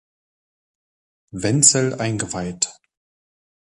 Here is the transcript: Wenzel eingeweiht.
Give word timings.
Wenzel 1.29 1.93
eingeweiht. 1.99 2.71